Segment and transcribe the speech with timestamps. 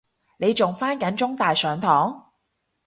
[0.39, 2.31] 你仲返緊中大上堂？